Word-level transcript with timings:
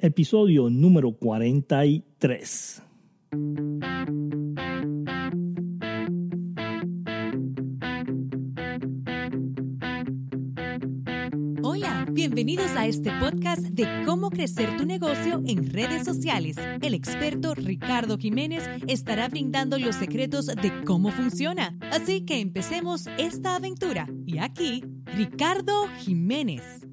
episodio 0.00 0.70
número 0.70 1.12
43. 1.12 2.82
Hola, 11.62 12.06
bienvenidos 12.12 12.70
a 12.76 12.86
este 12.86 13.10
podcast 13.18 13.60
de 13.62 13.86
cómo 14.06 14.30
crecer 14.30 14.76
tu 14.76 14.86
negocio 14.86 15.42
en 15.44 15.68
redes 15.68 16.04
sociales. 16.04 16.56
El 16.80 16.94
experto 16.94 17.54
Ricardo 17.56 18.18
Jiménez 18.18 18.62
estará 18.86 19.28
brindando 19.28 19.78
los 19.78 19.96
secretos 19.96 20.46
de 20.46 20.84
cómo 20.84 21.10
funciona. 21.10 21.76
Así 21.90 22.24
que 22.24 22.40
empecemos 22.40 23.08
esta 23.18 23.56
aventura. 23.56 24.06
Y 24.26 24.38
aquí, 24.38 24.84
Ricardo 25.06 25.88
Jiménez. 25.98 26.87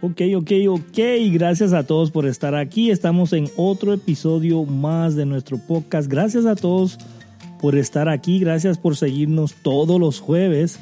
Ok, 0.00 0.22
ok, 0.36 0.52
ok. 0.68 0.98
Gracias 1.32 1.72
a 1.72 1.82
todos 1.82 2.12
por 2.12 2.24
estar 2.26 2.54
aquí. 2.54 2.92
Estamos 2.92 3.32
en 3.32 3.48
otro 3.56 3.92
episodio 3.92 4.64
más 4.64 5.16
de 5.16 5.26
nuestro 5.26 5.58
podcast. 5.58 6.08
Gracias 6.08 6.46
a 6.46 6.54
todos 6.54 6.98
por 7.60 7.74
estar 7.74 8.08
aquí. 8.08 8.38
Gracias 8.38 8.78
por 8.78 8.96
seguirnos 8.96 9.56
todos 9.64 9.98
los 9.98 10.20
jueves. 10.20 10.78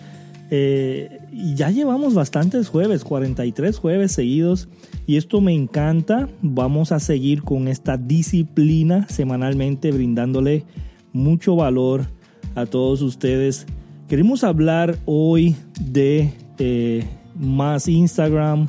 Eh, 0.50 1.18
ya 1.32 1.70
llevamos 1.70 2.12
bastantes 2.12 2.68
jueves, 2.68 3.04
43 3.04 3.78
jueves 3.78 4.12
seguidos. 4.12 4.68
Y 5.06 5.16
esto 5.16 5.40
me 5.40 5.54
encanta. 5.54 6.28
Vamos 6.42 6.92
a 6.92 7.00
seguir 7.00 7.42
con 7.42 7.68
esta 7.68 7.96
disciplina 7.96 9.08
semanalmente, 9.08 9.92
brindándole 9.92 10.66
mucho 11.14 11.56
valor 11.56 12.04
a 12.54 12.66
todos 12.66 13.00
ustedes. 13.00 13.64
Queremos 14.08 14.44
hablar 14.44 14.98
hoy 15.06 15.56
de 15.80 16.34
eh, 16.58 17.06
más 17.34 17.88
Instagram 17.88 18.66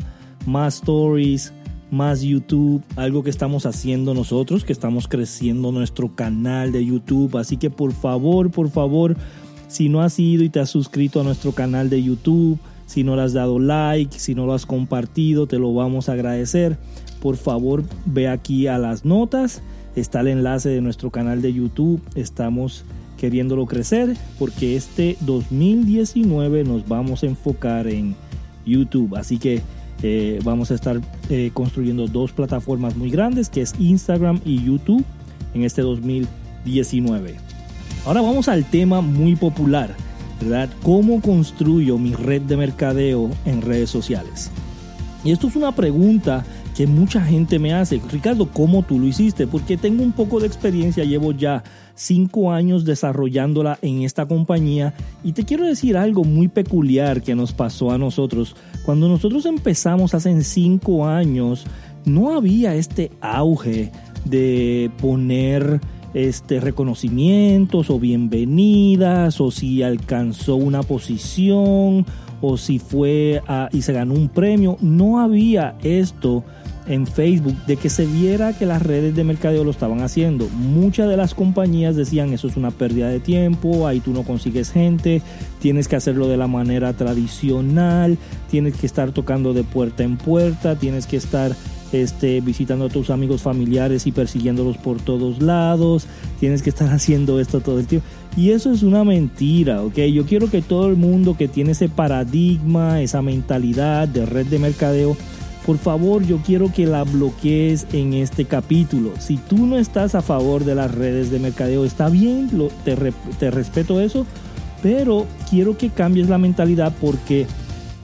más 0.48 0.76
stories, 0.76 1.54
más 1.92 2.22
YouTube, 2.22 2.82
algo 2.96 3.24
que 3.24 3.30
estamos 3.30 3.66
haciendo 3.66 4.14
nosotros, 4.14 4.64
que 4.64 4.74
estamos 4.74 5.08
creciendo 5.08 5.72
nuestro 5.72 6.16
canal 6.16 6.72
de 6.72 6.86
YouTube. 6.86 7.38
Así 7.38 7.58
que 7.58 7.70
por 7.70 7.92
favor, 7.94 8.50
por 8.50 8.70
favor, 8.70 9.16
si 9.68 9.90
no 9.90 10.02
has 10.02 10.18
ido 10.20 10.44
y 10.44 10.50
te 10.50 10.60
has 10.60 10.70
suscrito 10.70 11.22
a 11.22 11.24
nuestro 11.24 11.52
canal 11.52 11.90
de 11.90 12.02
YouTube, 12.02 12.58
si 12.86 13.04
no 13.04 13.16
le 13.16 13.24
has 13.24 13.34
dado 13.34 13.60
like, 13.60 14.18
si 14.18 14.34
no 14.34 14.46
lo 14.46 14.54
has 14.54 14.66
compartido, 14.66 15.48
te 15.48 15.60
lo 15.60 15.74
vamos 15.74 16.10
a 16.10 16.14
agradecer. 16.14 16.78
Por 17.22 17.36
favor, 17.36 17.84
ve 18.06 18.28
aquí 18.28 18.68
a 18.68 18.78
las 18.78 19.04
notas, 19.04 19.62
está 19.96 20.22
el 20.22 20.28
enlace 20.28 20.70
de 20.70 20.82
nuestro 20.82 21.12
canal 21.12 21.42
de 21.42 21.54
YouTube. 21.54 22.02
Estamos 22.16 22.86
queriéndolo 23.18 23.66
crecer 23.66 24.16
porque 24.40 24.76
este 24.76 25.18
2019 25.22 26.64
nos 26.64 26.88
vamos 26.88 27.24
a 27.24 27.26
enfocar 27.26 27.88
en 27.88 28.16
YouTube. 28.66 29.16
Así 29.16 29.38
que 29.38 29.62
eh, 30.04 30.40
vamos 30.44 30.72
a 30.72 30.76
estar 30.76 31.02
eh, 31.30 31.52
construyendo 31.54 32.08
dos 32.08 32.32
plataformas 32.32 32.96
muy 32.96 33.10
grandes, 33.10 33.50
que 33.50 33.62
es 33.62 33.74
Instagram 33.80 34.40
y 34.46 34.64
YouTube, 34.64 35.04
en 35.54 35.64
este 35.64 35.82
2019. 35.82 37.36
Ahora 38.06 38.22
vamos 38.22 38.48
al 38.48 38.64
tema 38.66 39.02
muy 39.02 39.36
popular, 39.36 39.96
¿verdad? 40.42 40.70
¿Cómo 40.84 41.22
construyo 41.22 41.98
mi 41.98 42.14
red 42.14 42.42
de 42.44 42.58
mercadeo 42.58 43.32
en 43.46 43.62
redes 43.62 43.90
sociales? 43.90 44.52
Y 45.24 45.32
esto 45.32 45.48
es 45.48 45.56
una 45.56 45.74
pregunta 45.74 46.46
que 46.78 46.86
mucha 46.86 47.22
gente 47.22 47.58
me 47.58 47.74
hace, 47.74 48.00
Ricardo, 48.12 48.52
¿cómo 48.54 48.84
tú 48.84 49.00
lo 49.00 49.08
hiciste? 49.08 49.48
Porque 49.48 49.78
tengo 49.78 50.04
un 50.04 50.12
poco 50.12 50.40
de 50.40 50.46
experiencia, 50.46 51.04
llevo 51.06 51.32
ya 51.32 51.64
cinco 51.96 52.52
años 52.52 52.86
desarrollándola 52.86 53.80
en 53.82 54.04
esta 54.04 54.28
compañía 54.28 54.94
y 55.24 55.32
te 55.32 55.44
quiero 55.44 55.66
decir 55.66 55.98
algo 55.98 56.24
muy 56.24 56.50
peculiar 56.50 57.24
que 57.24 57.34
nos 57.34 57.52
pasó 57.52 57.90
a 57.90 57.98
nosotros. 57.98 58.56
Cuando 58.86 59.10
nosotros 59.10 59.48
empezamos 59.48 60.14
hace 60.14 60.40
cinco 60.44 61.08
años, 61.08 61.66
no 62.06 62.36
había 62.36 62.76
este 62.76 63.12
auge 63.22 63.92
de 64.26 64.92
poner 65.02 65.82
este 66.14 66.60
reconocimientos 66.60 67.90
o 67.90 68.00
bienvenidas 68.00 69.42
o 69.42 69.50
si 69.50 69.82
alcanzó 69.82 70.58
una 70.58 70.84
posición 70.84 72.06
o 72.40 72.56
si 72.56 72.78
fue 72.78 73.42
y 73.72 73.82
se 73.82 73.94
ganó 73.94 74.14
un 74.14 74.30
premio. 74.30 74.78
No 74.80 75.20
había 75.20 75.76
esto 75.82 76.44
en 76.88 77.06
Facebook 77.06 77.56
de 77.66 77.76
que 77.78 77.90
se 77.90 78.06
viera 78.06 78.58
que 78.58 78.66
las 78.66 78.82
redes 78.82 79.16
de 79.16 79.24
mercadeo 79.24 79.64
lo 79.64 79.72
estaban 79.72 80.02
haciendo. 80.02 80.48
Muchas 80.50 81.10
de 81.10 81.18
las 81.18 81.34
compañías 81.34 81.96
decían 81.96 82.34
eso 82.34 82.48
es 82.48 82.58
una 82.58 82.72
pérdida 82.72 83.10
de 83.10 83.20
tiempo, 83.20 83.88
ahí 83.88 84.00
tú 84.00 84.12
no 84.12 84.24
consigues 84.24 84.72
gente, 84.72 85.22
tienes 85.60 85.88
que 85.88 85.96
hacerlo 85.96 86.28
de 86.28 86.38
la 86.38 86.48
manera 86.48 86.94
tradicional, 86.94 88.18
tienes 88.50 88.76
que 88.76 88.86
estar 88.86 89.12
tocando 89.12 89.54
de 89.54 89.64
puerta 89.64 90.04
en 90.04 90.18
puerta, 90.18 90.76
tienes 90.76 91.08
que 91.08 91.18
estar 91.18 91.56
este, 91.92 92.42
visitando 92.42 92.86
a 92.86 92.90
tus 92.90 93.10
amigos 93.10 93.42
familiares 93.42 94.08
y 94.08 94.12
persiguiéndolos 94.12 94.78
por 94.78 95.00
todos 95.00 95.42
lados, 95.42 96.06
tienes 96.40 96.62
que 96.62 96.70
estar 96.70 96.90
haciendo 96.94 97.40
esto 97.40 97.62
todo 97.62 97.80
el 97.80 97.88
tiempo. 97.88 98.08
Y 98.36 98.52
eso 98.52 98.72
es 98.72 98.84
una 98.84 99.04
mentira, 99.04 99.82
¿ok? 99.82 99.98
Yo 100.14 100.26
quiero 100.26 100.50
que 100.50 100.62
todo 100.62 100.88
el 100.88 100.96
mundo 100.96 101.36
que 101.36 101.48
tiene 101.48 101.72
ese 101.72 101.90
paradigma, 101.90 103.02
esa 103.02 103.24
mentalidad 103.24 104.08
de 104.08 104.28
red 104.28 104.46
de 104.46 104.60
mercadeo, 104.60 105.18
por 105.68 105.78
favor 105.78 106.24
yo 106.26 106.38
quiero 106.38 106.72
que 106.72 106.88
la 106.88 107.04
bloquees 107.04 107.88
en 107.92 108.14
este 108.14 108.46
capítulo. 108.46 109.12
Si 109.20 109.36
tú 109.36 109.68
no 109.68 109.78
estás 109.78 110.16
a 110.16 110.22
favor 110.22 110.64
de 110.64 110.76
las 110.76 110.96
redes 110.96 111.30
de 111.30 111.40
mercadeo, 111.40 111.84
está 111.84 112.08
bien, 112.08 112.50
te, 112.86 112.96
te 113.38 113.52
respeto 113.52 114.00
eso, 114.00 114.26
pero 114.82 115.26
quiero 115.50 115.78
que 115.78 115.90
cambies 115.90 116.30
la 116.30 116.38
mentalidad 116.38 116.94
porque 117.02 117.48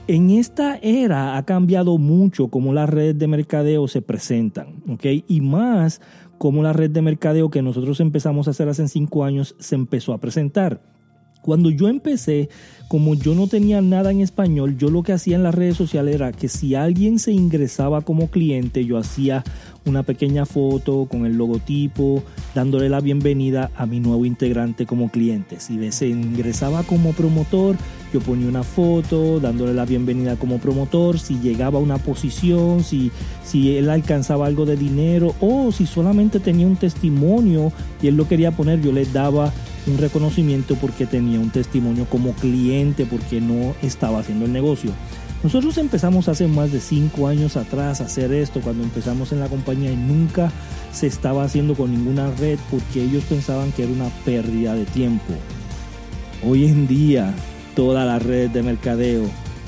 en 0.08 0.28
esta 0.28 0.76
era 0.82 1.38
ha 1.38 1.46
cambiado 1.46 1.96
mucho 1.96 2.48
cómo 2.48 2.74
las 2.74 2.90
redes 2.90 3.18
de 3.18 3.28
mercadeo 3.28 3.88
se 3.88 4.02
presentan, 4.02 4.82
¿ok? 4.86 5.06
Y 5.26 5.40
más 5.40 6.02
cómo 6.36 6.62
la 6.62 6.74
red 6.74 6.90
de 6.90 7.00
mercadeo 7.00 7.48
que 7.48 7.62
nosotros 7.62 7.98
empezamos 8.00 8.46
a 8.46 8.50
hacer 8.50 8.68
hace 8.68 8.86
cinco 8.88 9.24
años 9.24 9.56
se 9.58 9.74
empezó 9.74 10.12
a 10.12 10.18
presentar. 10.18 10.82
Cuando 11.44 11.68
yo 11.68 11.88
empecé, 11.88 12.48
como 12.88 13.14
yo 13.14 13.34
no 13.34 13.48
tenía 13.48 13.82
nada 13.82 14.10
en 14.10 14.22
español, 14.22 14.78
yo 14.78 14.88
lo 14.88 15.02
que 15.02 15.12
hacía 15.12 15.36
en 15.36 15.42
las 15.42 15.54
redes 15.54 15.76
sociales 15.76 16.14
era 16.14 16.32
que 16.32 16.48
si 16.48 16.74
alguien 16.74 17.18
se 17.18 17.32
ingresaba 17.32 18.00
como 18.00 18.30
cliente, 18.30 18.86
yo 18.86 18.96
hacía 18.96 19.44
una 19.84 20.04
pequeña 20.04 20.46
foto 20.46 21.04
con 21.04 21.26
el 21.26 21.36
logotipo, 21.36 22.22
dándole 22.54 22.88
la 22.88 23.00
bienvenida 23.00 23.70
a 23.76 23.84
mi 23.84 24.00
nuevo 24.00 24.24
integrante 24.24 24.86
como 24.86 25.10
cliente. 25.10 25.60
Si 25.60 25.92
se 25.92 26.08
ingresaba 26.08 26.82
como 26.82 27.12
promotor, 27.12 27.76
yo 28.10 28.20
ponía 28.20 28.48
una 28.48 28.62
foto 28.62 29.38
dándole 29.38 29.74
la 29.74 29.84
bienvenida 29.84 30.36
como 30.36 30.56
promotor, 30.56 31.18
si 31.18 31.38
llegaba 31.40 31.78
a 31.78 31.82
una 31.82 31.98
posición, 31.98 32.82
si, 32.82 33.10
si 33.44 33.76
él 33.76 33.90
alcanzaba 33.90 34.46
algo 34.46 34.64
de 34.64 34.76
dinero 34.76 35.34
o 35.42 35.72
si 35.72 35.84
solamente 35.84 36.40
tenía 36.40 36.66
un 36.66 36.76
testimonio 36.76 37.70
y 38.00 38.06
él 38.06 38.16
lo 38.16 38.26
quería 38.26 38.50
poner, 38.50 38.80
yo 38.80 38.92
le 38.92 39.04
daba 39.04 39.52
un 39.86 39.98
reconocimiento 39.98 40.76
porque 40.76 41.06
tenía 41.06 41.40
un 41.40 41.50
testimonio 41.50 42.06
como 42.06 42.32
cliente, 42.32 43.06
porque 43.06 43.40
no 43.40 43.74
estaba 43.82 44.20
haciendo 44.20 44.46
el 44.46 44.52
negocio. 44.52 44.92
Nosotros 45.42 45.76
empezamos 45.76 46.28
hace 46.28 46.46
más 46.46 46.72
de 46.72 46.80
cinco 46.80 47.28
años 47.28 47.58
atrás 47.58 48.00
a 48.00 48.04
hacer 48.04 48.32
esto 48.32 48.62
cuando 48.62 48.82
empezamos 48.82 49.30
en 49.30 49.40
la 49.40 49.48
compañía 49.48 49.92
y 49.92 49.96
nunca 49.96 50.50
se 50.90 51.06
estaba 51.06 51.44
haciendo 51.44 51.74
con 51.74 51.90
ninguna 51.90 52.30
red 52.38 52.58
porque 52.70 53.02
ellos 53.02 53.24
pensaban 53.24 53.70
que 53.72 53.82
era 53.82 53.92
una 53.92 54.08
pérdida 54.24 54.74
de 54.74 54.86
tiempo. 54.86 55.34
Hoy 56.42 56.64
en 56.64 56.86
día 56.86 57.34
todas 57.76 58.06
las 58.06 58.22
redes 58.22 58.54
de 58.54 58.62
mercadeo 58.62 59.24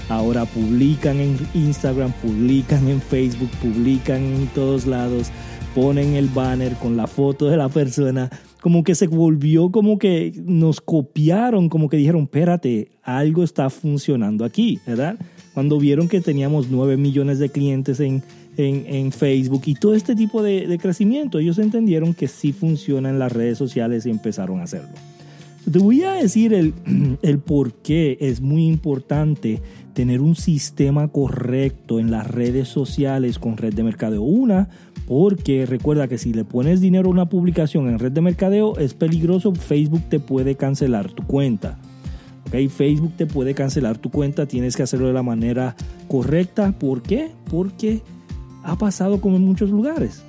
ahora 0.09 0.47
publican 0.47 1.21
en 1.21 1.39
Instagram, 1.53 2.13
publican 2.23 2.89
en 2.89 3.03
Facebook, 3.03 3.51
publican 3.63 4.23
en 4.23 4.47
todos 4.49 4.87
lados, 4.87 5.29
ponen 5.75 6.15
el 6.15 6.29
banner 6.29 6.75
con 6.77 6.97
la 6.97 7.07
foto 7.07 7.49
de 7.49 7.59
la 7.59 7.69
persona 7.69 8.31
como 8.61 8.85
que 8.85 8.95
se 8.95 9.07
volvió 9.07 9.71
como 9.71 9.99
que 9.99 10.33
nos 10.45 10.81
copiaron, 10.81 11.69
como 11.69 11.89
que 11.89 11.97
dijeron, 11.97 12.23
espérate, 12.23 12.89
algo 13.03 13.45
está 13.45 13.71
funcionando 13.71 14.45
aquí, 14.45 14.81
¿verdad? 14.87 15.17
Cuando 15.55 15.79
vieron 15.79 16.09
que 16.09 16.21
teníamos 16.21 16.69
9 16.71 16.97
millones 16.97 17.39
de 17.39 17.49
clientes 17.49 18.01
en, 18.01 18.23
en, 18.57 19.13
Facebook 19.13 19.63
y 19.67 19.75
todo 19.75 19.95
este 19.95 20.15
tipo 20.15 20.43
de, 20.43 20.67
de, 20.67 20.79
crecimiento, 20.79 21.39
ellos 21.39 21.59
entendieron 21.59 22.15
que 22.15 22.29
sí 22.29 22.53
funciona 22.53 23.11
en 23.11 23.19
las 23.19 23.33
redes 23.33 23.59
sociales 23.59 24.07
y 24.07 24.11
empezaron 24.11 24.61
a 24.61 24.65
hacerlo. 24.65 24.91
Te 25.71 25.81
voy 25.81 26.03
a 26.03 26.13
decir 26.13 26.55
el, 26.55 26.75
el 27.23 27.39
por 27.39 27.73
qué 27.75 28.17
es 28.21 28.41
muy 28.41 28.67
importante 28.67 29.61
tener 29.95 30.21
un 30.21 30.37
sistema 30.37 31.09
correcto 31.09 31.99
en 31.99 32.11
las 32.11 32.31
redes 32.31 32.69
sociales 32.69 33.39
con 33.39 33.57
red 33.57 33.75
de 33.75 33.83
mercadeo. 33.83 34.23
Una, 34.23 34.69
porque 35.07 35.67
recuerda 35.67 36.09
que 36.09 36.19
si 36.19 36.33
le 36.33 36.45
pones 36.45 36.81
dinero 36.81 37.09
a 37.09 37.13
una 37.13 37.29
publicación 37.29 37.89
en 37.89 37.99
red 37.99 38.13
de 38.13 38.21
mercadeo 38.21 38.77
es 38.79 38.95
peligroso, 38.95 39.55
Facebook 39.55 40.03
te 40.09 40.21
puede 40.21 40.57
cancelar 40.57 41.13
tu 41.13 41.23
cuenta. 41.23 41.79
¿ok? 42.47 42.69
Facebook 42.69 43.13
te 43.17 43.27
puede 43.27 43.55
cancelar 43.55 43.99
tu 43.99 44.11
cuenta, 44.11 44.47
tienes 44.47 44.77
que 44.77 44.83
hacerlo 44.83 45.07
de 45.07 45.13
la 45.13 45.23
manera 45.23 45.77
correcta. 46.09 46.73
¿Por 46.73 47.03
qué? 47.03 47.31
Porque 47.49 48.03
ha 48.65 48.77
pasado 48.77 49.21
como 49.21 49.37
en 49.37 49.45
muchos 49.45 49.71
lugares. 49.71 50.26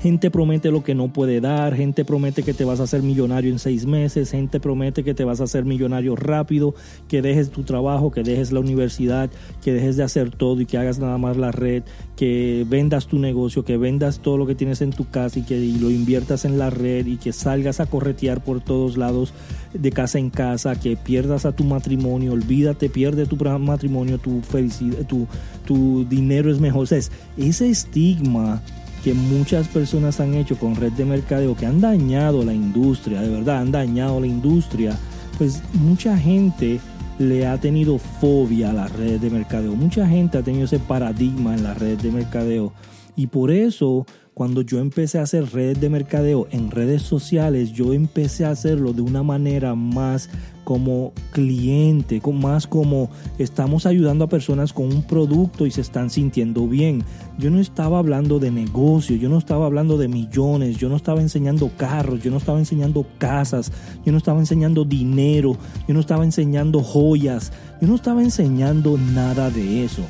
Gente 0.00 0.30
promete 0.30 0.70
lo 0.70 0.84
que 0.84 0.94
no 0.94 1.12
puede 1.12 1.40
dar, 1.40 1.74
gente 1.74 2.04
promete 2.04 2.44
que 2.44 2.54
te 2.54 2.64
vas 2.64 2.78
a 2.78 2.84
hacer 2.84 3.02
millonario 3.02 3.50
en 3.50 3.58
seis 3.58 3.84
meses, 3.84 4.30
gente 4.30 4.60
promete 4.60 5.02
que 5.02 5.12
te 5.12 5.24
vas 5.24 5.40
a 5.40 5.44
hacer 5.44 5.64
millonario 5.64 6.14
rápido, 6.14 6.72
que 7.08 7.20
dejes 7.20 7.50
tu 7.50 7.64
trabajo, 7.64 8.12
que 8.12 8.22
dejes 8.22 8.52
la 8.52 8.60
universidad, 8.60 9.28
que 9.60 9.72
dejes 9.72 9.96
de 9.96 10.04
hacer 10.04 10.30
todo 10.30 10.60
y 10.60 10.66
que 10.66 10.78
hagas 10.78 11.00
nada 11.00 11.18
más 11.18 11.36
la 11.36 11.50
red, 11.50 11.82
que 12.14 12.64
vendas 12.68 13.08
tu 13.08 13.18
negocio, 13.18 13.64
que 13.64 13.76
vendas 13.76 14.20
todo 14.20 14.36
lo 14.36 14.46
que 14.46 14.54
tienes 14.54 14.82
en 14.82 14.90
tu 14.90 15.10
casa 15.10 15.40
y 15.40 15.42
que 15.42 15.58
lo 15.58 15.90
inviertas 15.90 16.44
en 16.44 16.58
la 16.58 16.70
red 16.70 17.04
y 17.04 17.16
que 17.16 17.32
salgas 17.32 17.80
a 17.80 17.86
corretear 17.86 18.44
por 18.44 18.60
todos 18.60 18.96
lados 18.96 19.34
de 19.74 19.90
casa 19.90 20.20
en 20.20 20.30
casa, 20.30 20.78
que 20.78 20.96
pierdas 20.96 21.44
a 21.44 21.50
tu 21.50 21.64
matrimonio, 21.64 22.34
olvídate, 22.34 22.88
pierde 22.88 23.26
tu 23.26 23.36
matrimonio, 23.58 24.18
tu 24.18 24.42
felicidad, 24.42 24.98
tu, 25.06 26.06
dinero 26.08 26.52
es 26.52 26.60
mejor. 26.60 26.84
O 26.84 26.86
sea, 26.86 27.00
ese 27.36 27.68
estigma 27.68 28.62
que 29.02 29.14
muchas 29.14 29.68
personas 29.68 30.20
han 30.20 30.34
hecho 30.34 30.58
con 30.58 30.74
red 30.74 30.92
de 30.92 31.04
mercadeo 31.04 31.56
que 31.56 31.66
han 31.66 31.80
dañado 31.80 32.44
la 32.44 32.52
industria, 32.52 33.20
de 33.20 33.30
verdad, 33.30 33.58
han 33.58 33.72
dañado 33.72 34.20
la 34.20 34.26
industria, 34.26 34.96
pues 35.38 35.62
mucha 35.74 36.16
gente 36.16 36.80
le 37.18 37.46
ha 37.46 37.58
tenido 37.58 37.98
fobia 37.98 38.70
a 38.70 38.72
la 38.72 38.88
red 38.88 39.20
de 39.20 39.30
mercadeo, 39.30 39.74
mucha 39.74 40.06
gente 40.06 40.38
ha 40.38 40.42
tenido 40.42 40.64
ese 40.64 40.78
paradigma 40.78 41.54
en 41.54 41.64
la 41.64 41.74
red 41.74 41.98
de 41.98 42.10
mercadeo. 42.10 42.72
Y 43.16 43.26
por 43.26 43.50
eso 43.50 44.06
cuando 44.38 44.62
yo 44.62 44.78
empecé 44.78 45.18
a 45.18 45.22
hacer 45.22 45.52
redes 45.52 45.80
de 45.80 45.90
mercadeo 45.90 46.46
en 46.52 46.70
redes 46.70 47.02
sociales, 47.02 47.72
yo 47.72 47.92
empecé 47.92 48.44
a 48.44 48.50
hacerlo 48.50 48.92
de 48.92 49.02
una 49.02 49.24
manera 49.24 49.74
más 49.74 50.30
como 50.68 51.14
cliente, 51.32 52.20
más 52.30 52.66
como 52.66 53.08
estamos 53.38 53.86
ayudando 53.86 54.26
a 54.26 54.28
personas 54.28 54.74
con 54.74 54.92
un 54.92 55.02
producto 55.02 55.64
y 55.64 55.70
se 55.70 55.80
están 55.80 56.10
sintiendo 56.10 56.68
bien. 56.68 57.04
Yo 57.38 57.50
no 57.50 57.58
estaba 57.58 57.98
hablando 57.98 58.38
de 58.38 58.50
negocio, 58.50 59.16
yo 59.16 59.30
no 59.30 59.38
estaba 59.38 59.64
hablando 59.64 59.96
de 59.96 60.08
millones, 60.08 60.76
yo 60.76 60.90
no 60.90 60.96
estaba 60.96 61.22
enseñando 61.22 61.70
carros, 61.78 62.22
yo 62.22 62.30
no 62.30 62.36
estaba 62.36 62.58
enseñando 62.58 63.06
casas, 63.16 63.72
yo 64.04 64.12
no 64.12 64.18
estaba 64.18 64.40
enseñando 64.40 64.84
dinero, 64.84 65.56
yo 65.88 65.94
no 65.94 66.00
estaba 66.00 66.22
enseñando 66.22 66.82
joyas, 66.82 67.50
yo 67.80 67.88
no 67.88 67.94
estaba 67.94 68.22
enseñando 68.22 68.98
nada 68.98 69.48
de 69.48 69.86
eso. 69.86 70.02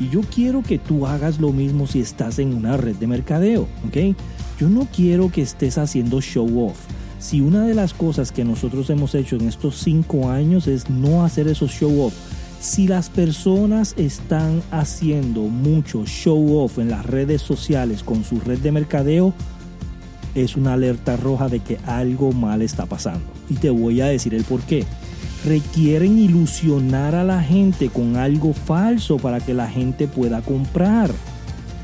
Y 0.00 0.08
yo 0.08 0.22
quiero 0.34 0.62
que 0.62 0.78
tú 0.78 1.06
hagas 1.06 1.40
lo 1.40 1.52
mismo 1.52 1.86
si 1.86 2.00
estás 2.00 2.38
en 2.38 2.54
una 2.54 2.78
red 2.78 2.96
de 2.96 3.06
mercadeo, 3.06 3.68
¿ok? 3.86 4.16
Yo 4.58 4.70
no 4.70 4.88
quiero 4.96 5.30
que 5.30 5.42
estés 5.42 5.76
haciendo 5.76 6.22
show 6.22 6.70
off. 6.70 6.78
Si 7.18 7.40
una 7.40 7.66
de 7.66 7.74
las 7.74 7.94
cosas 7.94 8.30
que 8.30 8.44
nosotros 8.44 8.90
hemos 8.90 9.14
hecho 9.14 9.36
en 9.36 9.48
estos 9.48 9.76
cinco 9.76 10.30
años 10.30 10.66
es 10.66 10.90
no 10.90 11.24
hacer 11.24 11.48
esos 11.48 11.70
show 11.70 12.02
off, 12.02 12.14
si 12.60 12.86
las 12.86 13.10
personas 13.10 13.94
están 13.96 14.62
haciendo 14.70 15.42
mucho 15.42 16.04
show 16.04 16.58
off 16.58 16.78
en 16.78 16.90
las 16.90 17.06
redes 17.06 17.42
sociales 17.42 18.02
con 18.02 18.24
su 18.24 18.40
red 18.40 18.58
de 18.58 18.72
mercadeo, 18.72 19.34
es 20.34 20.56
una 20.56 20.74
alerta 20.74 21.16
roja 21.16 21.48
de 21.48 21.60
que 21.60 21.78
algo 21.86 22.32
mal 22.32 22.62
está 22.62 22.86
pasando. 22.86 23.24
Y 23.48 23.54
te 23.54 23.70
voy 23.70 24.00
a 24.00 24.06
decir 24.06 24.34
el 24.34 24.44
por 24.44 24.60
qué 24.62 24.84
requieren 25.44 26.18
ilusionar 26.18 27.14
a 27.14 27.24
la 27.24 27.42
gente 27.42 27.88
con 27.88 28.16
algo 28.16 28.52
falso 28.52 29.16
para 29.16 29.40
que 29.40 29.54
la 29.54 29.68
gente 29.68 30.08
pueda 30.08 30.42
comprar. 30.42 31.10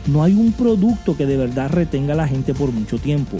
No 0.06 0.22
hay 0.22 0.34
un 0.34 0.52
producto 0.52 1.16
que 1.16 1.26
de 1.26 1.36
verdad 1.36 1.70
retenga 1.70 2.14
a 2.14 2.16
la 2.16 2.28
gente 2.28 2.54
por 2.54 2.72
mucho 2.72 2.98
tiempo. 2.98 3.38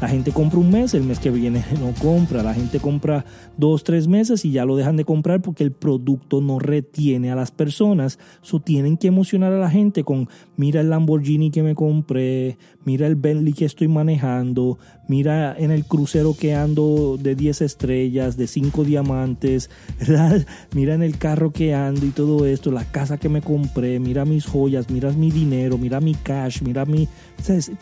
La 0.00 0.08
gente 0.08 0.32
compra 0.32 0.58
un 0.58 0.70
mes, 0.70 0.94
el 0.94 1.02
mes 1.02 1.18
que 1.18 1.30
viene 1.30 1.62
no 1.80 1.92
compra. 2.00 2.42
La 2.42 2.54
gente 2.54 2.80
compra 2.80 3.24
dos, 3.58 3.84
tres 3.84 4.08
meses 4.08 4.44
y 4.44 4.52
ya 4.52 4.64
lo 4.64 4.76
dejan 4.76 4.96
de 4.96 5.04
comprar 5.04 5.42
porque 5.42 5.62
el 5.62 5.72
producto 5.72 6.40
no 6.40 6.58
retiene 6.58 7.30
a 7.30 7.36
las 7.36 7.50
personas. 7.50 8.18
So 8.40 8.60
tienen 8.60 8.96
que 8.96 9.08
emocionar 9.08 9.52
a 9.52 9.58
la 9.58 9.70
gente 9.70 10.02
con 10.02 10.28
mira 10.56 10.80
el 10.80 10.90
Lamborghini 10.90 11.50
que 11.50 11.62
me 11.62 11.74
compré, 11.74 12.56
mira 12.84 13.06
el 13.06 13.16
Bentley 13.16 13.52
que 13.52 13.64
estoy 13.66 13.88
manejando, 13.88 14.78
mira 15.08 15.54
en 15.58 15.70
el 15.70 15.84
crucero 15.84 16.34
que 16.38 16.54
ando 16.54 17.18
de 17.20 17.34
10 17.34 17.62
estrellas, 17.62 18.36
de 18.36 18.46
5 18.46 18.84
diamantes, 18.84 19.70
mira 20.74 20.94
en 20.94 21.02
el 21.02 21.18
carro 21.18 21.50
que 21.52 21.74
ando 21.74 22.06
y 22.06 22.10
todo 22.10 22.46
esto, 22.46 22.70
la 22.70 22.84
casa 22.84 23.18
que 23.18 23.28
me 23.28 23.42
compré, 23.42 23.98
mira 24.00 24.24
mis 24.24 24.46
joyas, 24.46 24.90
mira 24.90 25.10
mi 25.12 25.30
dinero, 25.30 25.78
mira 25.78 26.00
mi 26.00 26.14
cash, 26.14 26.62
mira 26.62 26.84
mi... 26.84 27.08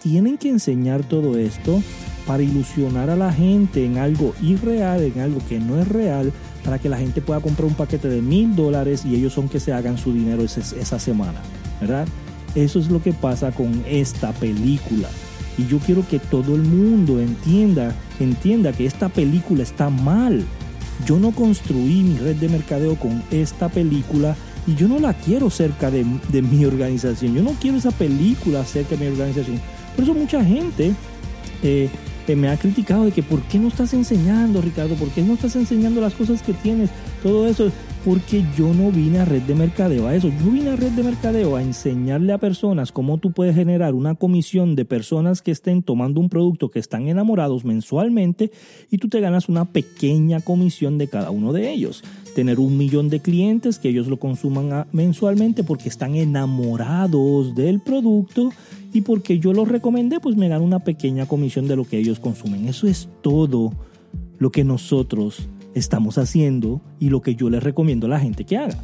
tienen 0.03 0.39
que 0.39 0.49
enseñar 0.49 1.03
todo 1.05 1.37
esto 1.37 1.81
para 2.27 2.43
ilusionar 2.43 3.11
a 3.11 3.17
la 3.17 3.33
gente 3.33 3.85
en 3.85 3.99
algo 3.99 4.35
irreal, 4.43 5.03
en 5.03 5.21
algo 5.21 5.41
que 5.49 5.59
no 5.59 5.79
es 5.81 5.89
real, 5.89 6.33
para 6.65 6.79
que 6.79 6.89
la 6.89 6.99
gente 6.99 7.23
pueda 7.23 7.41
comprar 7.41 7.67
un 7.67 7.75
paquete 7.75 8.09
de 8.09 8.21
mil 8.21 8.55
dólares 8.55 9.05
y 9.05 9.15
ellos 9.15 9.33
son 9.33 9.49
que 9.49 9.61
se 9.61 9.73
hagan 9.73 9.97
su 9.97 10.13
dinero 10.13 10.43
esa, 10.43 10.99
semana, 10.99 11.41
¿verdad? 11.81 12.07
Eso 12.55 12.79
es 12.79 12.91
lo 12.91 13.03
que 13.03 13.13
pasa 13.13 13.53
con 13.53 13.83
esta 13.89 14.33
película. 14.33 15.09
Y 15.57 15.67
yo 15.67 15.79
quiero 15.79 16.07
que 16.07 16.19
todo 16.19 16.55
el 16.55 16.63
mundo 16.63 17.21
entienda, 17.21 17.95
entienda 18.21 18.73
que 18.73 18.87
esta 18.87 19.09
película 19.09 19.63
está 19.63 19.91
mal. 19.91 20.45
Yo 21.07 21.19
no 21.19 21.31
construí 21.33 22.03
mi 22.03 22.19
red 22.19 22.37
de 22.37 22.49
mercadeo 22.49 22.97
con 22.97 23.23
esta 23.31 23.69
película 23.69 24.37
y 24.67 24.75
yo 24.75 24.87
no 24.87 24.99
la 24.99 25.15
quiero 25.15 25.49
cerca 25.49 25.91
de, 25.91 26.05
de 26.31 26.43
mi 26.43 26.65
organización. 26.65 27.35
Yo 27.35 27.43
no 27.43 27.53
quiero 27.53 27.79
esa 27.79 27.91
película 27.91 28.65
cerca 28.65 28.97
de 28.97 29.07
mi 29.07 29.13
organización. 29.13 29.59
Por 29.97 30.05
eso 30.05 30.15
mucha 30.15 30.45
gente 30.45 30.93
eh, 31.63 31.89
me 32.37 32.49
ha 32.49 32.57
criticado 32.57 33.05
de 33.05 33.13
que 33.13 33.23
por 33.23 33.43
qué 33.43 33.59
no 33.59 33.69
estás 33.69 33.95
enseñando, 33.95 34.61
Ricardo, 34.61 34.95
por 34.95 35.09
qué 35.11 35.23
no 35.23 35.35
estás 35.35 35.57
enseñando 35.57 36.01
las 36.01 36.15
cosas 36.15 36.43
que 36.43 36.53
tienes, 36.53 36.91
todo 37.23 37.47
eso, 37.49 37.71
porque 38.05 38.45
yo 38.57 38.73
no 38.75 38.91
vine 38.91 39.19
a 39.19 39.25
red 39.25 39.43
de 39.43 39.55
mercadeo 39.55 40.07
a 40.07 40.15
eso, 40.15 40.29
yo 40.29 40.51
vine 40.51 40.71
a 40.71 40.77
red 40.77 40.93
de 40.93 41.03
mercadeo 41.03 41.57
a 41.57 41.63
enseñarle 41.63 42.33
a 42.33 42.39
personas 42.39 42.93
cómo 42.93 43.19
tú 43.19 43.33
puedes 43.33 43.55
generar 43.55 43.95
una 43.95 44.15
comisión 44.15 44.77
de 44.77 44.85
personas 44.85 45.43
que 45.43 45.51
estén 45.51 45.83
tomando 45.83 46.21
un 46.21 46.29
producto 46.29 46.71
que 46.71 46.79
están 46.79 47.09
enamorados 47.09 47.65
mensualmente 47.65 48.51
y 48.91 48.99
tú 48.99 49.09
te 49.09 49.21
ganas 49.21 49.49
una 49.49 49.67
pequeña 49.67 50.41
comisión 50.41 50.99
de 50.99 51.09
cada 51.09 51.31
uno 51.31 51.53
de 51.53 51.71
ellos. 51.71 52.05
Tener 52.35 52.61
un 52.61 52.79
millón 52.79 53.09
de 53.09 53.21
clientes 53.21 53.79
que 53.79 53.89
ellos 53.89 54.07
lo 54.07 54.19
consuman 54.19 54.87
mensualmente 54.93 55.65
porque 55.65 55.89
están 55.89 56.15
enamorados 56.15 57.55
del 57.57 57.81
producto 57.81 58.51
y 58.93 59.03
porque 59.03 59.39
yo 59.39 59.53
los 59.53 59.69
recomendé, 59.69 60.21
pues 60.21 60.37
me 60.37 60.49
gano 60.49 60.65
una 60.65 60.81
pequeña 60.81 61.27
comisión 61.27 61.69
de 61.69 61.77
lo 61.77 61.85
que 61.85 61.99
ellos 61.99 62.21
consumen. 62.21 62.67
Eso 62.69 62.87
es 62.87 63.09
todo 63.23 63.73
lo 64.39 64.51
que 64.51 64.65
nosotros 64.65 65.49
estamos 65.75 66.19
haciendo 66.19 66.81
y 66.99 67.11
lo 67.11 67.21
que 67.21 67.35
yo 67.35 67.51
les 67.51 67.63
recomiendo 67.63 68.07
a 68.07 68.11
la 68.11 68.21
gente 68.21 68.45
que 68.45 68.57
haga. 68.57 68.79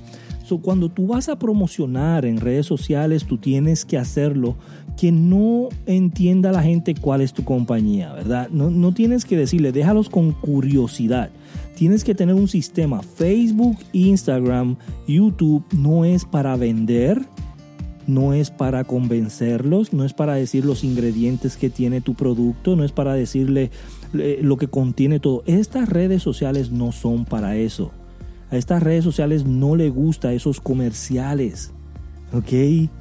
So, 0.45 0.59
cuando 0.59 0.91
tú 0.91 1.07
vas 1.07 1.31
a 1.31 1.39
promocionar 1.39 2.27
en 2.27 2.39
redes 2.39 2.67
sociales, 2.67 3.25
tú 3.25 3.39
tienes 3.39 3.87
que 3.87 3.97
hacerlo 3.97 4.57
que 4.99 5.11
no 5.11 5.71
entienda 5.87 6.53
la 6.53 6.63
gente 6.63 6.95
cuál 6.95 7.23
es 7.23 7.33
tu 7.33 7.45
compañía, 7.45 8.13
¿verdad? 8.13 8.51
No, 8.51 8.69
no 8.69 8.93
tienes 8.93 9.25
que 9.25 9.39
decirle, 9.39 9.73
déjalos 9.73 10.11
con 10.11 10.33
curiosidad. 10.33 11.31
Tienes 11.77 12.05
que 12.05 12.15
tener 12.15 12.35
un 12.35 12.47
sistema. 12.47 13.03
Facebook, 13.03 13.79
Instagram, 13.93 14.77
YouTube 15.09 15.65
no 15.73 16.05
es 16.05 16.27
para 16.27 16.57
vender, 16.57 17.23
no 18.07 18.35
es 18.35 18.51
para 18.51 18.85
convencerlos, 18.85 19.93
no 19.93 20.05
es 20.05 20.13
para 20.13 20.35
decir 20.35 20.65
los 20.65 20.85
ingredientes 20.85 21.57
que 21.57 21.71
tiene 21.71 22.01
tu 22.01 22.15
producto, 22.15 22.77
no 22.77 22.85
es 22.85 22.93
para 22.93 23.15
decirle 23.15 23.71
eh, 24.15 24.41
lo 24.43 24.57
que 24.57 24.69
contiene 24.69 25.21
todo. 25.21 25.43
Estas 25.47 25.89
redes 25.89 26.23
sociales 26.23 26.71
no 26.71 26.93
son 26.93 27.25
para 27.25 27.57
eso. 27.57 27.93
A 28.51 28.57
estas 28.57 28.83
redes 28.83 29.05
sociales 29.05 29.45
no 29.45 29.77
le 29.77 29.91
gusta 29.91 30.33
esos 30.33 30.61
comerciales. 30.61 31.73
¿Ok? 32.33 32.53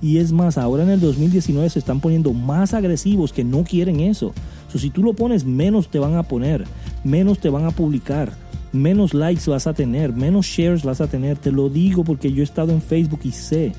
Y 0.01 0.17
es 0.17 0.31
más, 0.31 0.57
ahora 0.57 0.83
en 0.83 0.91
el 0.91 0.99
2019 0.99 1.69
se 1.69 1.79
están 1.79 1.99
poniendo 1.99 2.33
más 2.33 2.73
agresivos 2.73 3.33
que 3.33 3.43
no 3.43 3.63
quieren 3.63 3.99
eso. 3.99 4.33
si 4.73 4.89
tú 4.89 5.01
lo 5.01 5.13
pones, 5.13 5.43
menos 5.43 5.89
te 5.89 5.99
van 5.99 6.15
a 6.15 6.23
poner, 6.23 6.65
menos 7.03 7.39
te 7.39 7.49
van 7.49 7.65
a 7.65 7.71
publicar, 7.71 8.33
menos 8.71 9.13
likes 9.13 9.49
vas 9.49 9.65
a 9.65 9.73
tener, 9.73 10.13
menos 10.13 10.45
shares 10.45 10.83
vas 10.83 11.01
a 11.01 11.07
tener. 11.07 11.37
Te 11.37 11.51
lo 11.51 11.69
digo 11.69 12.03
porque 12.03 12.31
yo 12.31 12.41
he 12.41 12.43
estado 12.43 12.71
en 12.73 12.81
Facebook 12.81 13.21
y 13.23 13.31
sé 13.31 13.73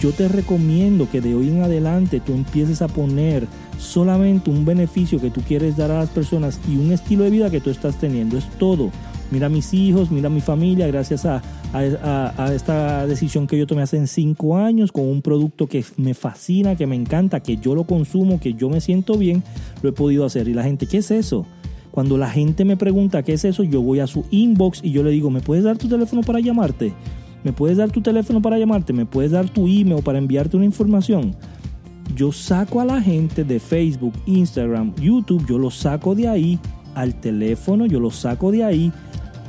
yo 0.00 0.12
te 0.12 0.28
recomiendo 0.28 1.08
que 1.10 1.20
de 1.20 1.34
hoy 1.34 1.48
en 1.48 1.62
adelante 1.62 2.20
tú 2.20 2.32
empieces 2.32 2.82
a 2.82 2.88
poner 2.88 3.46
solamente 3.78 4.50
un 4.50 4.64
beneficio 4.64 5.20
que 5.20 5.30
tú 5.30 5.40
quieres 5.42 5.76
dar 5.76 5.90
a 5.90 5.98
las 5.98 6.10
personas 6.10 6.60
y 6.68 6.76
un 6.76 6.92
estilo 6.92 7.24
de 7.24 7.30
vida 7.30 7.50
que 7.50 7.60
tú 7.60 7.70
estás 7.70 7.98
teniendo. 7.98 8.38
Es 8.38 8.48
todo. 8.58 8.90
Mira 9.30 9.46
a 9.46 9.50
mis 9.50 9.74
hijos, 9.74 10.10
mira 10.10 10.28
a 10.28 10.30
mi 10.30 10.40
familia, 10.40 10.86
gracias 10.86 11.26
a, 11.26 11.42
esta 12.54 13.04
decisión 13.06 13.48
que 13.48 13.58
yo 13.58 13.66
tomé 13.66 13.82
hace 13.82 14.06
cinco 14.06 14.56
años 14.56 14.92
con 14.92 15.08
un 15.08 15.22
producto 15.22 15.66
que 15.66 15.84
me 15.96 16.14
fascina, 16.14 16.76
que 16.76 16.86
me 16.86 16.94
encanta, 16.94 17.40
que 17.40 17.56
yo 17.56 17.74
lo 17.74 17.84
consumo, 17.84 18.38
que 18.38 18.54
yo 18.54 18.70
me 18.70 18.80
siento 18.80 19.18
bien, 19.18 19.42
lo 19.82 19.88
he 19.88 19.92
podido 19.92 20.24
hacer. 20.24 20.46
Y 20.46 20.54
la 20.54 20.62
gente, 20.62 20.86
¿qué 20.86 20.98
es 20.98 21.10
eso? 21.10 21.46
Cuando 21.90 22.16
la 22.16 22.30
gente 22.30 22.64
me 22.64 22.76
pregunta 22.76 23.22
qué 23.22 23.32
es 23.32 23.44
eso, 23.44 23.64
yo 23.64 23.82
voy 23.82 24.00
a 24.00 24.06
su 24.06 24.24
inbox 24.30 24.80
y 24.84 24.92
yo 24.92 25.02
le 25.02 25.10
digo, 25.10 25.30
¿me 25.30 25.40
puedes 25.40 25.64
dar 25.64 25.78
tu 25.78 25.88
teléfono 25.88 26.22
para 26.22 26.38
llamarte? 26.38 26.92
¿Me 27.44 27.52
puedes 27.52 27.76
dar 27.76 27.90
tu 27.90 28.00
teléfono 28.00 28.40
para 28.40 28.58
llamarte? 28.58 28.94
¿Me 28.94 29.04
puedes 29.04 29.30
dar 29.30 29.48
tu 29.50 29.68
email 29.68 30.02
para 30.02 30.18
enviarte 30.18 30.56
una 30.56 30.64
información? 30.64 31.36
Yo 32.16 32.32
saco 32.32 32.80
a 32.80 32.86
la 32.86 33.02
gente 33.02 33.44
de 33.44 33.60
Facebook, 33.60 34.14
Instagram, 34.24 34.94
YouTube, 34.96 35.44
yo 35.46 35.58
lo 35.58 35.70
saco 35.70 36.14
de 36.14 36.26
ahí 36.26 36.58
al 36.94 37.14
teléfono, 37.20 37.84
yo 37.86 38.00
lo 38.00 38.10
saco 38.10 38.50
de 38.50 38.64
ahí 38.64 38.92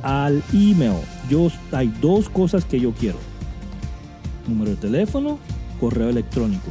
al 0.02 0.42
email. 0.52 1.00
Yo, 1.30 1.48
hay 1.72 1.88
dos 2.02 2.28
cosas 2.28 2.66
que 2.66 2.78
yo 2.78 2.92
quiero. 2.92 3.18
Número 4.46 4.72
de 4.72 4.76
teléfono, 4.76 5.38
correo 5.80 6.10
electrónico. 6.10 6.70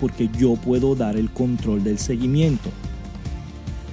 porque 0.00 0.28
yo 0.36 0.54
puedo 0.54 0.96
dar 0.96 1.16
el 1.16 1.30
control 1.30 1.84
del 1.84 1.96
seguimiento. 1.96 2.70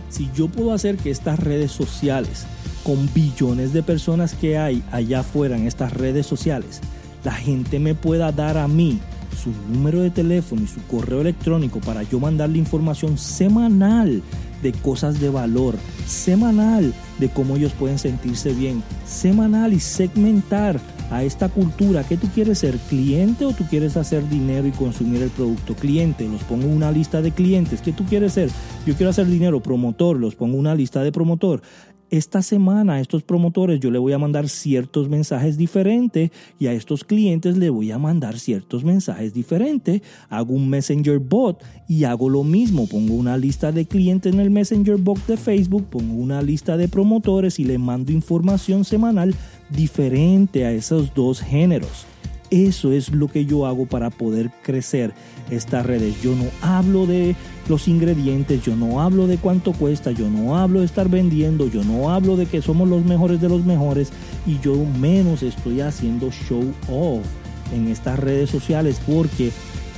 Si 0.10 0.28
yo 0.34 0.48
puedo 0.48 0.74
hacer 0.74 0.98
que 0.98 1.12
estas 1.12 1.38
redes 1.38 1.72
sociales, 1.72 2.48
con 2.90 3.08
billones 3.14 3.72
de 3.72 3.84
personas 3.84 4.34
que 4.34 4.58
hay 4.58 4.82
allá 4.92 5.20
afuera 5.20 5.56
en 5.56 5.68
estas 5.68 5.94
redes 5.94 6.26
sociales, 6.26 6.82
la 7.24 7.34
gente 7.34 7.78
me 7.78 7.94
pueda 7.94 8.32
dar 8.32 8.58
a 8.58 8.68
mí 8.68 8.98
su 9.44 9.52
número 9.72 10.02
de 10.02 10.10
teléfono 10.10 10.64
y 10.64 10.68
su 10.68 10.82
correo 10.88 11.22
electrónico 11.22 11.82
para 11.82 12.02
yo 12.02 12.20
mandarle 12.20 12.58
información 12.58 13.20
semanal 13.20 14.24
de 14.64 14.72
cosas 14.72 15.20
de 15.20 15.30
valor, 15.30 15.76
semanal 16.08 16.92
de 17.20 17.30
cómo 17.30 17.58
ellos 17.58 17.74
pueden 17.74 18.00
sentirse 18.00 18.54
bien, 18.54 18.82
semanal 19.06 19.72
y 19.72 19.80
segmentar 19.80 20.80
a 21.12 21.24
esta 21.24 21.48
cultura. 21.48 22.04
¿Qué 22.04 22.18
tú 22.18 22.28
quieres 22.34 22.58
ser? 22.58 22.76
¿Cliente 22.90 23.46
o 23.46 23.54
tú 23.54 23.66
quieres 23.66 23.98
hacer 23.98 24.28
dinero 24.30 24.68
y 24.68 24.72
consumir 24.72 25.22
el 25.22 25.30
producto? 25.30 25.76
Cliente, 25.76 26.28
los 26.28 26.44
pongo 26.44 26.68
una 26.68 26.92
lista 26.92 27.22
de 27.22 27.32
clientes. 27.32 27.82
¿Qué 27.82 27.92
tú 27.92 28.04
quieres 28.06 28.34
ser? 28.34 28.50
Yo 28.86 28.96
quiero 28.96 29.12
hacer 29.12 29.28
dinero, 29.28 29.60
promotor, 29.60 30.18
los 30.18 30.36
pongo 30.36 30.58
una 30.58 30.74
lista 30.74 31.04
de 31.04 31.12
promotor 31.12 31.62
esta 32.10 32.42
semana 32.42 32.94
a 32.96 33.00
estos 33.00 33.24
promotores 33.24 33.80
yo 33.80 33.92
le 33.92 34.00
voy 34.00 34.14
a 34.14 34.18
mandar 34.18 34.50
ciertos 34.50 35.10
mensajes 35.10 35.58
diferentes 35.58 36.32
y 36.60 36.68
a 36.68 36.74
estos 36.74 37.04
clientes 37.04 37.58
le 37.58 37.70
voy 37.70 37.92
a 37.92 37.98
mandar 37.98 38.40
ciertos 38.40 38.84
mensajes 38.84 39.34
diferentes. 39.34 40.02
Hago 40.30 40.54
un 40.54 40.70
Messenger 40.70 41.20
bot 41.20 41.64
y 41.88 42.04
hago 42.04 42.30
lo 42.30 42.44
mismo. 42.44 42.88
Pongo 42.88 43.14
una 43.14 43.38
lista 43.38 43.72
de 43.72 43.86
clientes 43.86 44.34
en 44.34 44.40
el 44.40 44.50
Messenger 44.50 44.98
bot 44.98 45.26
de 45.28 45.38
Facebook, 45.38 45.86
pongo 45.90 46.16
una 46.16 46.42
lista 46.42 46.78
de 46.78 46.88
promotores 46.88 47.60
y 47.60 47.64
le 47.64 47.78
mando 47.78 48.12
información 48.12 48.86
semanal 48.86 49.36
diferente 49.70 50.66
a 50.66 50.72
esos 50.72 51.14
dos 51.14 51.42
géneros. 51.42 52.06
Eso 52.52 52.92
es 52.92 53.12
lo 53.12 53.28
que 53.28 53.46
yo 53.46 53.68
hago 53.68 53.86
para 53.86 54.10
poder 54.10 54.50
crecer 54.64 55.14
estas 55.52 55.86
redes. 55.86 56.20
Yo 56.22 56.36
no 56.36 56.46
hablo 56.62 57.06
de 57.06 57.36
los 57.68 57.88
ingredientes, 57.88 58.64
yo 58.64 58.76
no 58.76 59.02
hablo 59.02 59.28
de 59.28 59.38
cuánto 59.38 59.74
cuesta, 59.74 60.12
yo 60.12 60.30
no 60.30 60.58
hablo 60.58 60.80
de 60.80 60.86
estar 60.88 61.10
vendiendo, 61.10 61.68
yo 61.68 61.84
no 61.84 62.10
hablo 62.10 62.38
de 62.38 62.48
que 62.48 62.62
somos 62.62 62.90
los 62.90 63.06
mejores 63.06 63.40
de 63.40 63.50
los 63.50 63.64
mejores 63.66 64.12
y 64.48 64.60
yo 64.60 64.76
menos 65.00 65.44
estoy 65.44 65.82
haciendo 65.82 66.32
show 66.32 66.64
off 66.90 67.24
en 67.72 67.88
estas 67.88 68.18
redes 68.18 68.50
sociales 68.50 69.00
porque 69.06 69.52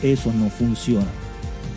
eso 0.04 0.34
no 0.34 0.50
funciona. 0.50 1.08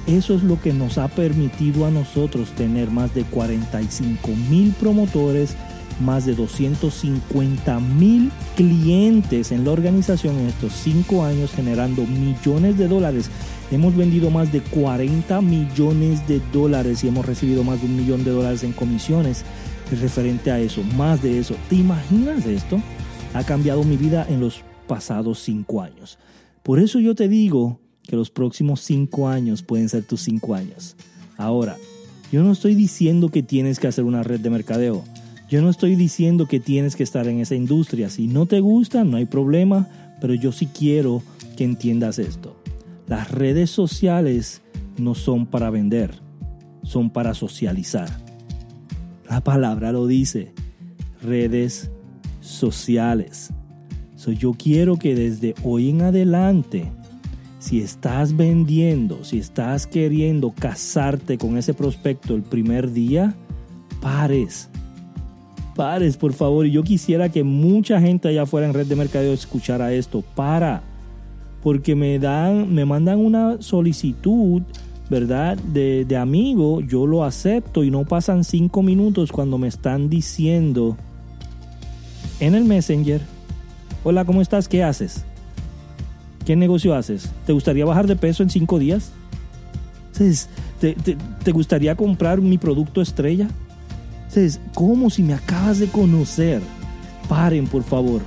Eso 0.07 0.35
es 0.35 0.43
lo 0.43 0.61
que 0.61 0.73
nos 0.73 0.99
ha 0.99 1.09
permitido 1.09 1.87
a 1.87 1.90
nosotros 1.90 2.50
tener 2.50 2.90
más 2.90 3.14
de 3.14 3.23
45 3.23 4.28
mil 4.50 4.73
promotores 4.73 5.57
más 6.00 6.26
de 6.26 6.34
250 6.34 7.80
mil 7.80 8.30
clientes 8.56 9.52
en 9.52 9.64
la 9.64 9.72
organización 9.72 10.38
en 10.38 10.46
estos 10.46 10.72
cinco 10.72 11.24
años 11.24 11.52
generando 11.52 12.06
millones 12.06 12.78
de 12.78 12.88
dólares. 12.88 13.30
Hemos 13.70 13.96
vendido 13.96 14.30
más 14.30 14.52
de 14.52 14.60
40 14.60 15.40
millones 15.40 16.26
de 16.28 16.40
dólares 16.52 17.02
y 17.04 17.08
hemos 17.08 17.26
recibido 17.26 17.64
más 17.64 17.80
de 17.80 17.86
un 17.86 17.96
millón 17.96 18.24
de 18.24 18.30
dólares 18.30 18.64
en 18.64 18.72
comisiones 18.72 19.44
referente 20.00 20.50
a 20.50 20.58
eso, 20.58 20.82
más 20.96 21.22
de 21.22 21.38
eso. 21.38 21.54
¿Te 21.68 21.76
imaginas 21.76 22.46
esto? 22.46 22.80
Ha 23.32 23.44
cambiado 23.44 23.84
mi 23.84 23.96
vida 23.96 24.26
en 24.28 24.40
los 24.40 24.62
pasados 24.86 25.40
cinco 25.40 25.82
años. 25.82 26.18
Por 26.62 26.78
eso 26.78 27.00
yo 27.00 27.14
te 27.14 27.28
digo 27.28 27.80
que 28.02 28.16
los 28.16 28.30
próximos 28.30 28.80
cinco 28.80 29.28
años 29.28 29.62
pueden 29.62 29.88
ser 29.88 30.04
tus 30.04 30.22
cinco 30.22 30.54
años. 30.54 30.96
Ahora, 31.36 31.76
yo 32.32 32.42
no 32.42 32.52
estoy 32.52 32.74
diciendo 32.74 33.28
que 33.28 33.42
tienes 33.42 33.78
que 33.78 33.86
hacer 33.86 34.04
una 34.04 34.22
red 34.22 34.40
de 34.40 34.50
mercadeo. 34.50 35.04
Yo 35.48 35.60
no 35.60 35.68
estoy 35.68 35.94
diciendo 35.94 36.46
que 36.46 36.58
tienes 36.58 36.96
que 36.96 37.02
estar 37.02 37.28
en 37.28 37.40
esa 37.40 37.54
industria. 37.54 38.08
Si 38.08 38.26
no 38.26 38.46
te 38.46 38.60
gusta, 38.60 39.04
no 39.04 39.18
hay 39.18 39.26
problema, 39.26 39.88
pero 40.20 40.34
yo 40.34 40.52
sí 40.52 40.66
quiero 40.66 41.22
que 41.56 41.64
entiendas 41.64 42.18
esto. 42.18 42.56
Las 43.06 43.30
redes 43.30 43.70
sociales 43.70 44.62
no 44.96 45.14
son 45.14 45.46
para 45.46 45.70
vender, 45.70 46.14
son 46.82 47.10
para 47.10 47.34
socializar. 47.34 48.08
La 49.28 49.42
palabra 49.42 49.92
lo 49.92 50.06
dice, 50.06 50.52
redes 51.22 51.90
sociales. 52.40 53.50
yo 54.38 54.54
quiero 54.54 54.96
que 54.96 55.14
desde 55.14 55.54
hoy 55.62 55.90
en 55.90 56.02
adelante, 56.02 56.90
si 57.58 57.80
estás 57.80 58.34
vendiendo, 58.34 59.22
si 59.24 59.38
estás 59.38 59.86
queriendo 59.86 60.52
casarte 60.52 61.36
con 61.36 61.58
ese 61.58 61.74
prospecto 61.74 62.34
el 62.34 62.42
primer 62.42 62.92
día, 62.92 63.34
pares 64.00 64.70
pares, 65.75 66.16
por 66.16 66.33
favor. 66.33 66.66
Y 66.66 66.71
yo 66.71 66.83
quisiera 66.83 67.28
que 67.28 67.45
mucha 67.45 68.00
gente 68.00 68.28
allá 68.28 68.43
afuera 68.43 68.66
en 68.66 68.75
red 68.75 68.87
de 68.87 68.97
mercadeo 68.97 69.33
escuchara 69.33 69.93
esto. 69.93 70.23
Para. 70.35 70.83
Porque 71.62 71.95
me 71.95 72.19
dan, 72.19 72.75
me 72.75 72.85
mandan 72.85 73.19
una 73.19 73.61
solicitud, 73.61 74.62
¿verdad? 75.09 75.57
De, 75.57 76.07
amigo, 76.16 76.81
yo 76.81 77.07
lo 77.07 77.25
acepto 77.25 77.85
y 77.85 77.90
no 77.90 78.04
pasan 78.04 78.45
cinco 78.45 78.83
minutos 78.83 79.33
cuando 79.33 79.59
me 79.59 79.69
están 79.69 80.09
diciendo 80.11 80.97
en 82.40 82.54
el 82.54 82.64
Messenger, 82.64 83.21
hola, 84.02 84.25
¿cómo 84.25 84.43
estás? 84.43 84.69
¿Qué 84.69 84.83
haces? 84.83 85.25
¿Qué 86.45 86.57
negocio 86.57 86.95
haces? 86.95 87.31
¿Te 87.47 87.54
gustaría 87.54 87.87
bajar 87.87 88.07
de 88.07 88.16
peso 88.16 88.43
en 88.43 88.50
cinco 88.50 88.78
días? 88.78 89.12
¿Te, 90.81 90.95
te 90.95 91.52
gustaría 91.52 91.97
comprar 91.97 92.40
mi 92.43 92.59
producto 92.59 93.00
estrella? 93.00 93.49
Es 94.36 94.60
como 94.74 95.10
si 95.10 95.22
me 95.22 95.34
acabas 95.34 95.78
de 95.78 95.88
conocer. 95.88 96.60
Paren, 97.28 97.66
por 97.66 97.82
favor. 97.84 98.22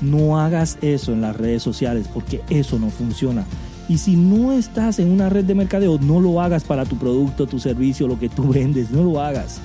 No 0.00 0.40
hagas 0.40 0.78
eso 0.82 1.12
en 1.12 1.20
las 1.20 1.36
redes 1.36 1.62
sociales 1.62 2.08
porque 2.12 2.42
eso 2.50 2.78
no 2.78 2.90
funciona. 2.90 3.46
Y 3.88 3.98
si 3.98 4.16
no 4.16 4.52
estás 4.52 4.98
en 4.98 5.10
una 5.10 5.28
red 5.28 5.44
de 5.44 5.54
mercadeo, 5.54 5.98
no 5.98 6.20
lo 6.20 6.40
hagas 6.40 6.64
para 6.64 6.84
tu 6.84 6.96
producto, 6.96 7.46
tu 7.46 7.58
servicio, 7.58 8.08
lo 8.08 8.18
que 8.18 8.28
tú 8.28 8.48
vendes. 8.52 8.90
No 8.90 9.04
lo 9.04 9.20
hagas. 9.20 9.60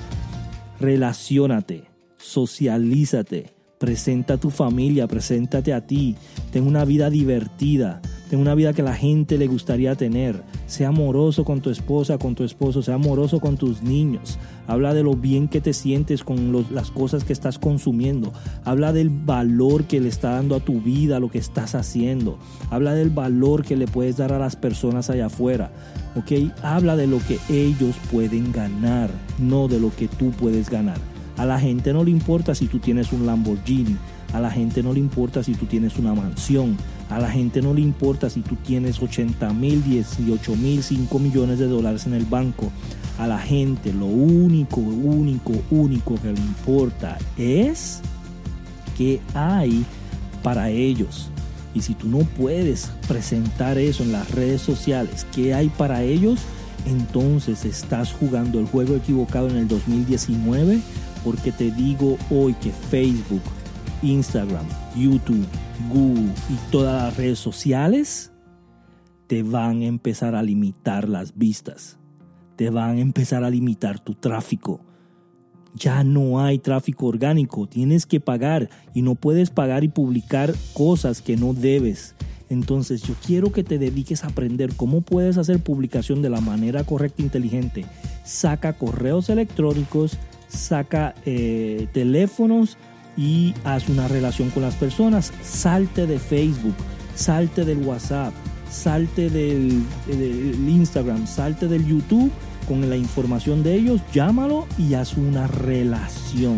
Relaciónate, 0.79 1.85
socialízate, 2.17 3.53
presenta 3.79 4.35
a 4.35 4.37
tu 4.37 4.51
familia, 4.51 5.07
preséntate 5.07 5.73
a 5.73 5.85
ti. 5.87 6.15
Ten 6.51 6.67
una 6.67 6.85
vida 6.85 7.09
divertida. 7.09 8.01
Ten 8.29 8.39
una 8.39 8.55
vida 8.55 8.73
que 8.73 8.83
la 8.83 8.93
gente 8.93 9.37
le 9.37 9.47
gustaría 9.47 9.95
tener. 9.95 10.43
Sea 10.65 10.89
amoroso 10.89 11.45
con 11.45 11.61
tu 11.61 11.69
esposa, 11.69 12.17
con 12.17 12.35
tu 12.35 12.43
esposo, 12.43 12.81
sea 12.81 12.95
amoroso 12.95 13.39
con 13.39 13.55
tus 13.55 13.81
niños. 13.81 14.37
Habla 14.67 14.93
de 14.93 15.03
lo 15.03 15.13
bien 15.13 15.47
que 15.47 15.61
te 15.61 15.71
sientes 15.71 16.25
con 16.25 16.65
las 16.71 16.91
cosas 16.91 17.23
que 17.23 17.31
estás 17.31 17.57
consumiendo. 17.57 18.33
Habla 18.65 18.91
del 18.91 19.09
valor 19.09 19.85
que 19.85 20.01
le 20.01 20.09
está 20.09 20.31
dando 20.31 20.55
a 20.55 20.59
tu 20.59 20.81
vida, 20.81 21.21
lo 21.21 21.31
que 21.31 21.37
estás 21.37 21.73
haciendo. 21.73 22.37
Habla 22.69 22.95
del 22.95 23.11
valor 23.11 23.63
que 23.63 23.77
le 23.77 23.87
puedes 23.87 24.17
dar 24.17 24.33
a 24.33 24.39
las 24.39 24.57
personas 24.57 25.09
allá 25.09 25.27
afuera. 25.27 25.71
¿Ok? 26.17 26.51
Habla 26.63 26.97
de 26.97 27.07
lo 27.07 27.19
que 27.19 27.39
ellos 27.49 27.95
pueden 28.11 28.51
ganar, 28.51 29.09
no 29.39 29.69
de 29.69 29.79
lo 29.79 29.95
que 29.95 30.09
tú 30.09 30.31
puedes 30.31 30.69
ganar. 30.69 30.97
A 31.37 31.45
la 31.45 31.59
gente 31.59 31.93
no 31.93 32.03
le 32.03 32.11
importa 32.11 32.55
si 32.55 32.67
tú 32.67 32.79
tienes 32.79 33.13
un 33.13 33.25
Lamborghini. 33.25 33.95
A 34.33 34.41
la 34.41 34.51
gente 34.51 34.83
no 34.83 34.91
le 34.91 34.99
importa 34.99 35.43
si 35.43 35.53
tú 35.53 35.65
tienes 35.65 35.97
una 35.97 36.13
mansión. 36.13 36.75
A 37.09 37.19
la 37.19 37.29
gente 37.29 37.61
no 37.61 37.73
le 37.73 37.81
importa 37.81 38.29
si 38.29 38.41
tú 38.41 38.55
tienes 38.55 39.01
80 39.01 39.53
mil, 39.53 39.83
18 39.83 40.55
mil, 40.55 40.83
5 40.83 41.19
millones 41.19 41.59
de 41.59 41.67
dólares 41.67 42.05
en 42.05 42.13
el 42.13 42.25
banco. 42.25 42.71
A 43.17 43.27
la 43.27 43.39
gente 43.39 43.93
lo 43.93 44.05
único, 44.05 44.81
único, 44.81 45.53
único 45.71 46.15
que 46.15 46.33
le 46.33 46.39
importa 46.39 47.17
es 47.37 48.01
qué 48.97 49.21
hay 49.33 49.85
para 50.43 50.69
ellos. 50.69 51.29
Y 51.73 51.81
si 51.81 51.93
tú 51.93 52.07
no 52.07 52.19
puedes 52.19 52.91
presentar 53.07 53.77
eso 53.77 54.03
en 54.03 54.11
las 54.11 54.29
redes 54.31 54.61
sociales, 54.61 55.25
qué 55.33 55.53
hay 55.53 55.69
para 55.69 56.03
ellos, 56.03 56.41
entonces 56.85 57.65
estás 57.65 58.11
jugando 58.11 58.59
el 58.59 58.67
juego 58.67 58.95
equivocado 58.95 59.49
en 59.49 59.57
el 59.57 59.67
2019 59.67 60.79
porque 61.23 61.51
te 61.51 61.71
digo 61.71 62.17
hoy 62.29 62.53
que 62.53 62.71
Facebook, 62.71 63.41
Instagram, 64.01 64.65
YouTube, 64.95 65.45
Google 65.91 66.31
y 66.49 66.71
todas 66.71 67.03
las 67.03 67.17
redes 67.17 67.39
sociales 67.39 68.31
te 69.27 69.43
van 69.43 69.81
a 69.81 69.85
empezar 69.85 70.35
a 70.35 70.43
limitar 70.43 71.07
las 71.07 71.37
vistas. 71.37 71.97
Te 72.55 72.69
van 72.69 72.97
a 72.97 73.01
empezar 73.01 73.43
a 73.43 73.49
limitar 73.49 73.99
tu 73.99 74.15
tráfico. 74.15 74.79
Ya 75.75 76.03
no 76.03 76.39
hay 76.39 76.57
tráfico 76.57 77.05
orgánico, 77.05 77.67
tienes 77.67 78.05
que 78.05 78.19
pagar 78.19 78.69
y 78.95 79.03
no 79.03 79.15
puedes 79.15 79.51
pagar 79.51 79.83
y 79.83 79.89
publicar 79.89 80.55
cosas 80.73 81.21
que 81.21 81.37
no 81.37 81.53
debes. 81.53 82.15
Entonces 82.49 83.03
yo 83.03 83.13
quiero 83.25 83.51
que 83.51 83.63
te 83.63 83.77
dediques 83.77 84.23
a 84.23 84.27
aprender 84.27 84.73
cómo 84.75 85.01
puedes 85.01 85.37
hacer 85.37 85.59
publicación 85.59 86.21
de 86.21 86.29
la 86.29 86.41
manera 86.41 86.83
correcta 86.83 87.21
e 87.21 87.25
inteligente. 87.25 87.85
Saca 88.23 88.73
correos 88.73 89.29
electrónicos, 89.29 90.17
saca 90.47 91.13
eh, 91.25 91.87
teléfonos, 91.93 92.77
y 93.17 93.53
haz 93.63 93.89
una 93.89 94.07
relación 94.07 94.49
con 94.51 94.63
las 94.63 94.75
personas. 94.75 95.33
Salte 95.43 96.05
de 96.05 96.19
Facebook, 96.19 96.75
salte 97.15 97.65
del 97.65 97.79
WhatsApp, 97.79 98.33
salte 98.69 99.29
del, 99.29 99.83
Instagram, 100.67 101.27
salte 101.27 101.67
del 101.67 101.85
YouTube 101.85 102.31
con 102.67 102.89
la 102.89 102.97
información 102.97 103.63
de 103.63 103.75
ellos, 103.75 104.01
llámalo 104.13 104.67
y 104.77 104.93
haz 104.93 105.15
una 105.17 105.47
relación. 105.47 106.57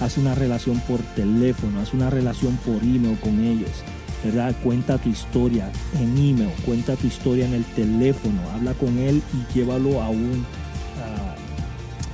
Haz 0.00 0.16
una 0.18 0.34
relación 0.34 0.80
por 0.80 1.00
teléfono, 1.16 1.80
haz 1.80 1.92
una 1.92 2.10
relación 2.10 2.56
por 2.58 2.82
email 2.82 3.18
con 3.18 3.40
ellos. 3.40 3.82
¿verdad? 4.24 4.54
Cuenta 4.64 4.98
tu 4.98 5.08
historia 5.08 5.70
en 5.94 6.16
email, 6.18 6.50
cuenta 6.66 6.96
tu 6.96 7.06
historia 7.06 7.46
en 7.46 7.54
el 7.54 7.64
teléfono, 7.64 8.40
habla 8.52 8.74
con 8.74 8.98
él 8.98 9.22
y 9.32 9.54
llévalo 9.54 10.02
a 10.02 10.08
un 10.08 10.44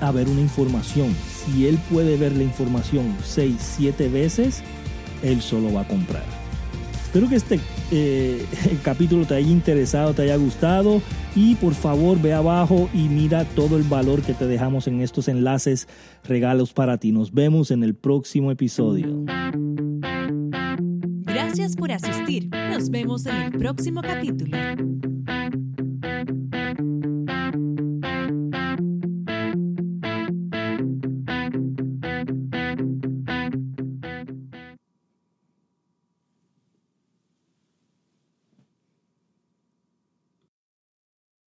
a, 0.01 0.11
ver 0.11 0.29
una 0.29 0.41
información. 0.41 1.15
Si 1.45 1.67
él 1.67 1.79
puede 1.91 2.17
ver 2.17 2.33
la 2.37 2.43
información 2.43 3.17
6, 3.25 3.57
7 3.59 4.09
veces, 4.09 4.63
él 5.23 5.41
solo 5.43 5.73
va 5.73 5.83
a 5.83 5.89
comprar. 5.89 6.25
Espero 7.05 7.29
que 7.29 7.37
este 7.37 7.61
eh, 7.93 8.45
capítulo 8.83 9.25
te 9.25 9.35
haya 9.35 9.49
interesado, 9.49 10.15
te 10.15 10.23
haya 10.23 10.37
gustado 10.37 11.01
y 11.37 11.55
por 11.57 11.75
favor 11.75 12.21
ve 12.21 12.33
abajo 12.33 12.89
y 12.93 13.09
mira 13.09 13.45
todo 13.45 13.77
el 13.77 13.85
valor 13.85 14.23
que 14.23 14.35
te 14.35 14.47
dejamos 14.47 14.89
en 14.89 15.01
estos 15.01 15.29
enlaces, 15.29 15.87
regalos 16.25 16.73
para 16.73 16.99
ti. 16.99 17.13
Nos 17.13 17.33
vemos 17.33 17.71
en 17.71 17.85
el 17.85 17.95
próximo 17.95 18.51
episodio. 18.51 19.25
Gracias 21.23 21.77
por 21.77 21.93
asistir. 21.93 22.49
Nos 22.71 22.91
vemos 22.91 23.27
en 23.27 23.37
el 23.37 23.53
próximo 23.53 24.03
capítulo. 24.03 24.57